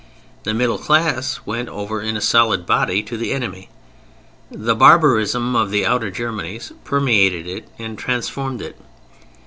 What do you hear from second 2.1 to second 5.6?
a solid body to the enemy. The barbarism